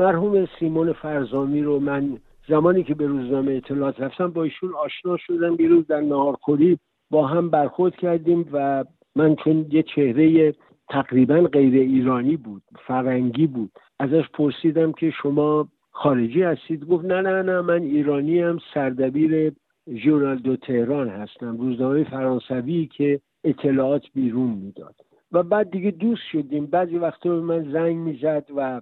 [0.00, 2.18] مرحوم سیمون فرزامی رو من
[2.48, 5.56] زمانی که به روزنامه اطلاعات رفتم با ایشون آشنا شدم.
[5.56, 6.78] بیروز در نهارخوری
[7.10, 8.84] با هم برخورد کردیم و
[9.16, 10.54] من چون یه چهره
[10.88, 17.42] تقریبا غیر ایرانی بود فرنگی بود ازش پرسیدم که شما خارجی هستید؟ گفت نه نه
[17.42, 19.52] نه من ایرانی هم سردبیر
[19.94, 24.94] ژورنال دو تهران هستم روزنامه فرانسوی که اطلاعات بیرون می‌داد.
[25.32, 26.66] و بعد دیگه دوست شدیم.
[26.66, 28.80] بعضی وقتا به من زنگ می‌زد و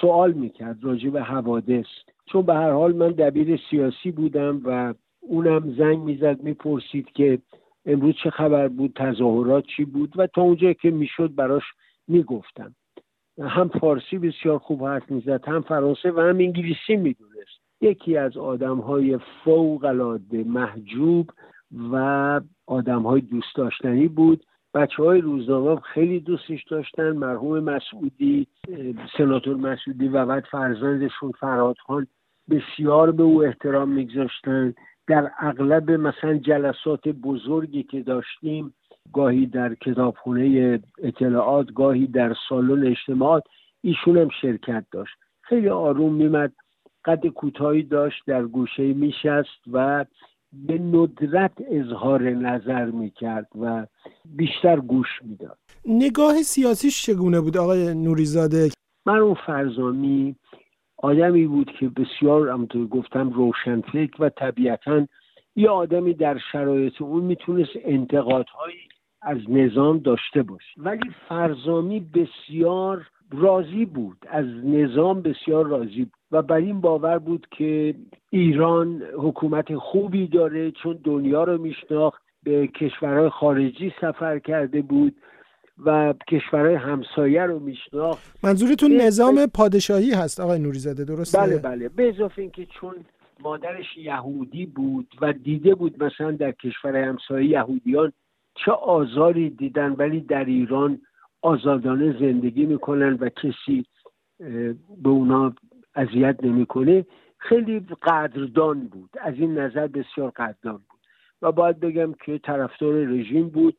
[0.00, 1.86] سوال می‌کرد راجع به حوادث.
[2.26, 7.38] چون به هر حال من دبیر سیاسی بودم و اونم زنگ می‌زد می‌پرسید که
[7.86, 11.64] امروز چه خبر بود تظاهرات چی بود؟ و تا اونجا که می‌شد براش
[12.08, 12.74] می‌گفتم.
[13.42, 17.60] هم فارسی بسیار خوب حرف می‌زد هم فرانسه و هم انگلیسی می‌دونست.
[17.80, 19.86] یکی از آدم های فوق
[20.46, 21.30] محجوب
[21.92, 24.44] و آدم های دوست داشتنی بود.
[24.76, 28.46] بچه های روزنامه خیلی دوستش داشتن مرحوم مسعودی
[29.18, 32.06] سناتور مسعودی و بعد فرزندشون فراد خان
[32.50, 34.74] بسیار به او احترام میگذاشتن.
[35.06, 38.74] در اغلب مثلا جلسات بزرگی که داشتیم
[39.12, 43.42] گاهی در کتابخونه اطلاعات گاهی در سالن اجتماعات
[43.82, 45.14] ایشون هم شرکت داشت.
[45.40, 46.52] خیلی آروم میمد
[47.04, 50.04] قد کوتاهی داشت در گوشه میشست و
[50.66, 53.86] به ندرت اظهار نظر می‌کرد و
[54.24, 55.58] بیشتر گوش می‌داد.
[55.84, 58.68] نگاه سیاسیش چگونه بود آقای نوریزاده؟
[59.06, 60.36] من اون فرزامی
[60.96, 65.06] آدمی بود که بسیار همونطور گفتم روشنفکر و طبیعتا
[65.56, 68.88] یه آدمی در شرایط اون می‌تونست انتقادهایی
[69.22, 70.70] از نظام داشته باشه.
[70.76, 76.15] ولی فرزامی بسیار راضی بود از نظام بسیار راضی بود.
[76.30, 77.94] و بر این باور بود که
[78.30, 85.16] ایران حکومت خوبی داره چون دنیا رو میشناخت به کشورهای خارجی سفر کرده بود
[85.84, 92.08] و کشورهای همسایه رو میشناخت منظورتون نظام پادشاهی هست آقای نوریزاده درسته؟ بله بله به
[92.08, 92.94] اضافه اینکه چون
[93.40, 98.12] مادرش یهودی بود و دیده بود مثلا در کشور همسایه یهودیان
[98.64, 101.00] چه آزاری دیدن ولی در ایران
[101.42, 103.86] آزادانه زندگی می‌کنن و کسی
[105.02, 105.54] به اونا
[105.96, 107.06] اذیت نمی‌کنه
[107.38, 109.10] خیلی قدردان بود.
[109.20, 111.00] از این نظر بسیار قدردان بود.
[111.42, 113.76] و باید بگم که طرفدار رژیم بود.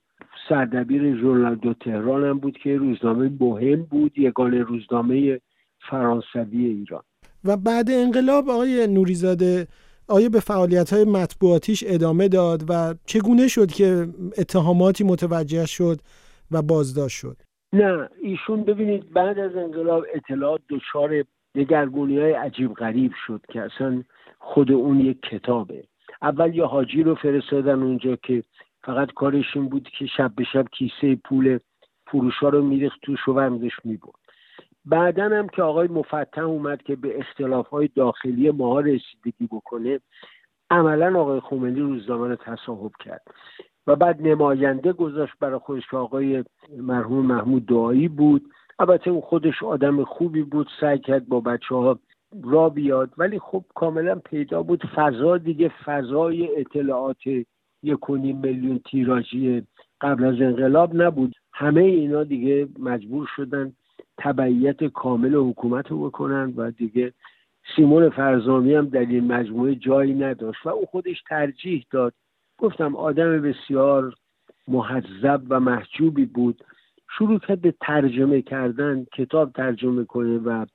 [0.50, 5.42] سردبیر ژورنال دو تهران هم بود که روزنامه مهم بود یگان روزنامه
[5.90, 7.04] فرانسوی ایران.
[7.44, 9.68] و بعد انقلاب آقای نوریزاده
[10.08, 14.08] آیا به فعالیت های مطبوعاتیش ادامه داد و چگونه شد که
[14.38, 16.00] اتهاماتی متوجه شد
[16.52, 17.38] و بازداشت شد؟
[17.74, 21.24] نه ایشون ببینید بعد از انقلاب اطلاعات دچار
[21.58, 24.04] دگرگونی های عجیب غریب شد که اصلا
[24.40, 25.84] خود اون یک کتابه.
[26.22, 28.44] اول یه حاجی رو فرستادن اونجا که
[28.84, 31.60] فقط کارش بود که شب به شب کیسه پول
[32.08, 34.16] فروشا رو میریخت توش و ورزش می‌برد.
[34.86, 40.00] بعدا هم که آقای مفتح اومد که به اختلاف های داخلی ماها رسیدگی بکنه
[40.70, 43.22] عملا آقای خمینی روزنامه رو تصاحب کرد.
[43.88, 46.44] و بعد نماینده گذاشت برای خودش که آقای
[46.78, 48.42] مرحوم محمود دعایی بود.
[48.80, 52.00] البته اون خودش آدم خوبی بود سعی کرد با بچه ها
[52.44, 54.86] را بیاد ولی خب کاملا پیدا بود.
[54.96, 57.28] فضا دیگه فضای اطلاعات
[57.84, 59.64] یک میلیون تیراژی
[60.02, 61.36] قبل از انقلاب نبود.
[61.54, 63.74] همه اینا دیگه مجبور شدن
[64.18, 67.14] تبعیت کامل حکومت رو بکنن و دیگه
[67.76, 70.66] سیمون فرزامی هم در این مجموعه جایی نداشت.
[70.66, 72.14] و او خودش ترجیح داد.
[72.58, 74.14] گفتم آدم بسیار
[74.68, 76.64] محذب و محجوبی بود.
[77.18, 80.66] شروع کرد به ترجمه کردن کتاب ترجمه کنه و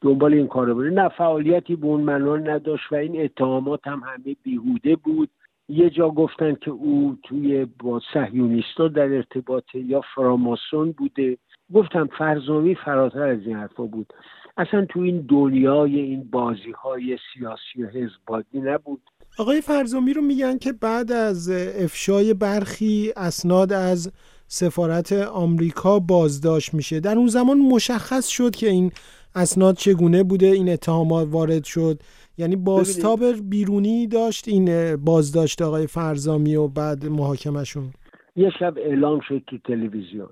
[0.00, 0.90] دنبال این کار بره.
[0.90, 5.30] نه فعالیتی به اون معنا نداشت و این اتهامات هم همه بیهوده بود.
[5.68, 11.38] یه جا گفتن که او توی با صهیونیستا در ارتباطه یا فراماسون بوده.
[11.74, 14.12] گفتم فرزامی فراتر از این حرفا بود.
[14.56, 19.00] اصلا تو این دنیای این بازی های سیاسی و حزبادی نبود.
[19.38, 21.50] آقای فرزامی رو میگن که بعد از
[21.84, 24.12] افشای برخی اسناد از
[24.48, 27.00] سفارت آمریکا بازداشت میشه.
[27.00, 28.92] در اون زمان مشخص شد که این
[29.34, 31.98] اسناد چگونه بوده این اتهامات وارد شد.
[32.38, 37.90] یعنی بازتاب بیرونی داشت این بازداشت آقای فرزامی و بعد محاکمشون
[38.36, 40.28] یه شب اعلام شد تو تلویزیون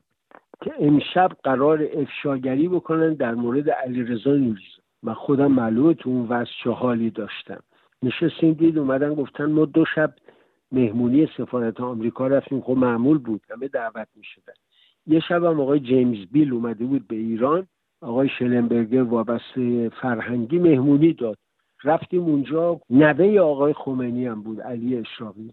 [0.65, 4.77] که امشب قرار افشاگری بکنن در مورد علیرضا نوریزا.
[5.03, 7.63] من خودم معلومه تو اون وضع چه حالی داشتم.
[8.03, 10.15] نشستیم دید اومدن گفتن ما دو شب
[10.73, 12.61] مهمونی سفارت آمریکا رفتیم.
[12.61, 13.41] خب معمول بود.
[13.51, 14.53] همه دعوت می شدن
[15.07, 17.67] یه شب هم آقای جیمز بیل اومده بود به ایران.
[18.01, 21.39] آقای شلنبرگر وابسته فرهنگی مهمونی داد.
[21.85, 22.81] رفتیم اونجا.
[22.91, 25.51] نوه آقای خمینی هم بود علی اشراقی.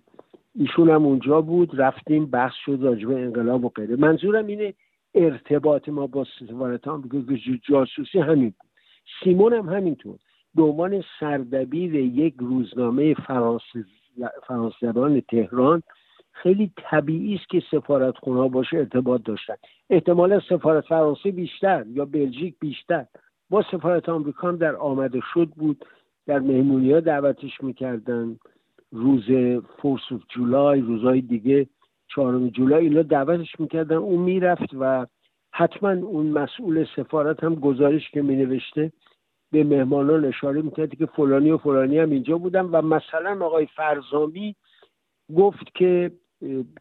[0.56, 1.82] ایشون هم اونجا بود.
[1.82, 3.96] رفتیم بحث شد راجب انقلاب و غیره.
[3.96, 4.74] منظورم اینه
[5.16, 8.70] ارتباط ما با سفارت آمریکا جاسوسی همین بود.
[9.24, 10.20] سیمون هم همینطور.
[10.56, 13.14] به عنوان سردبیر یک روزنامه
[14.48, 15.84] فرانسه تهران
[16.32, 19.56] خیلی طبیعی است که سفارت ها باشه ارتباط داشتن.
[19.90, 23.06] احتمالا سفارت فرانسه بیشتر یا بلژیک بیشتر.
[23.50, 25.86] با سفارت آمریکا هم در آمده شد بود.
[26.26, 28.38] در مهمونی ها دعوتش می‌کردن.
[28.92, 29.24] روز
[29.82, 31.68] فورس اوف جولای روزهای دیگه
[32.08, 33.96] چهارم جولای اینا دعوتش می‌کردن.
[33.96, 35.06] اون می‌رفت و
[35.52, 38.92] حتما اون مسئول سفارت هم گزارش که مینوشته
[39.54, 44.56] به مهمانان اشاره می‌کرد که فلانی و فلانی هم اینجا بودن و مثلا آقای فرزامی
[45.36, 46.12] گفت که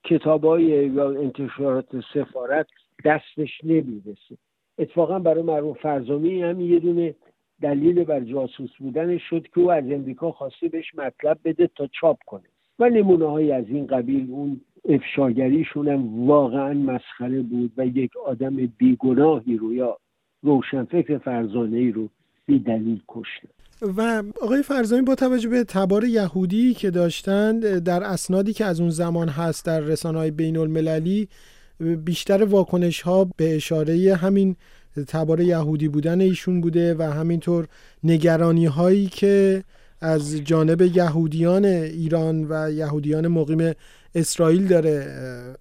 [0.05, 2.67] کتابای یا انتشارات سفارت
[3.05, 4.37] دستش نمی‌رسه.
[4.79, 7.15] اتفاقا برای مرحوم فرزامی هم یه دونه
[7.63, 12.19] دلیل بر جاسوس بودنش شد که او از امریکا خواسته بهش مطلب بده تا چاپ
[12.27, 12.49] کنه.
[12.79, 18.57] و نمونه های از این قبیل اون افشاگریشون هم واقعا مسخره بود و یک آدم
[18.79, 19.99] بیگناهی رو یا
[20.43, 22.09] روشنفکر فرزانه ای رو
[22.47, 23.49] بی دلیل کشته.
[23.83, 28.91] و آقای فرزانی با توجه به تبار یهودی که داشتند در اسنادی که از اون
[28.91, 31.29] زمان هست در رسانه های بین المللی
[32.05, 34.57] بیشتر واکنش ها به اشاره همین
[35.09, 37.69] تبار یهودی بودن ایشون بوده و همینطور
[38.05, 39.65] نگرانی هایی که
[40.01, 43.73] از جانب یهودیان ایران و یهودیان مقیم
[44.15, 45.07] اسرائیل داره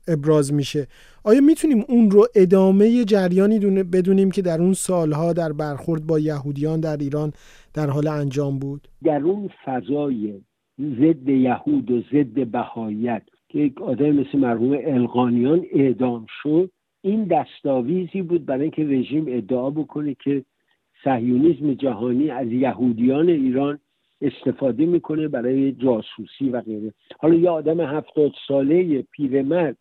[0.08, 0.88] ابراز میشه.
[1.24, 6.80] آیا می‌تونیم اون رو ادامه جریانی بدونیم که در اون سالها در برخورد با یهودیان
[6.80, 7.34] در ایران
[7.74, 10.42] در حال انجام بود؟ در اون فضای
[10.80, 16.72] ضد یهود و ضد بهایت که یک آدم مثل مرحوم القانیان اعدام شد
[17.02, 20.46] این دستاویزی بود برای اینکه رژیم ادعا بکنه که
[21.04, 23.80] صهیونیسم جهانی از یهودیان ایران
[24.22, 26.94] استفاده می‌کنه برای جاسوسی و غیره.
[27.20, 29.78] حالا یه آدم هفتاد ساله پیرمرد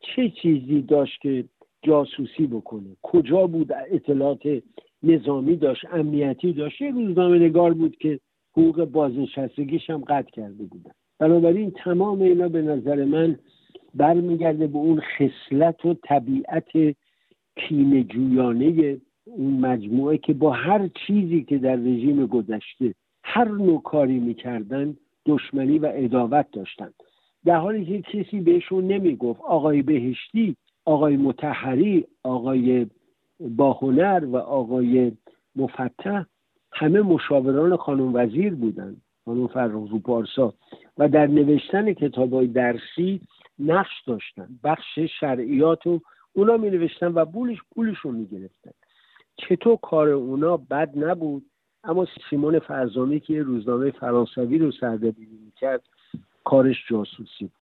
[0.00, 1.44] چه چیزی داشت که
[1.82, 4.62] جاسوسی بکنه؟ کجا بود اطلاعات
[5.02, 8.20] نظامی داشت امنیتی داشت؟ یه روزنامه نگار بود که
[8.52, 13.38] حقوق بازنشستگیش هم قطع کرده بودن بنابراین تمام اینا به نظر من
[13.94, 16.96] برمیگرده به اون خصلت و طبیعت
[17.56, 22.94] کینه جویانه اون مجموعه که با هر چیزی که در رژیم گذشته
[23.32, 24.96] هر نوع کاری می‌کردن
[25.26, 26.90] دشمنی و اداوت داشتن.
[27.44, 32.86] در حالی که کسی بهشون نمی‌گفت آقای بهشتی آقای متحری آقای
[33.40, 35.12] باهنر و آقای
[35.56, 36.22] مفتح
[36.72, 40.54] همه مشاوران خانم وزیر بودن خانم فرخ پارسا.
[40.98, 43.20] و در نوشتن کتاب های درسی
[43.58, 46.00] نقش داشتن بخش شرعیات رو
[46.32, 48.70] اونا می نوشتن و پولش رو می گرفتن.
[49.36, 51.44] چطور کار اونا بد نبود؟
[51.84, 55.82] اما سیمون فرزامی که روزنامه فرانسوی رو سردبیری می‌کرد
[56.44, 57.50] کارش جاسوسی